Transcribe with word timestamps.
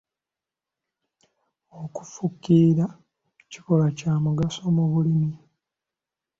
Okufukirira 1.83 2.85
kikolwa 3.51 3.87
kya 3.97 4.13
mugaso 4.23 4.61
mu 4.75 4.85
bulimi. 4.91 5.31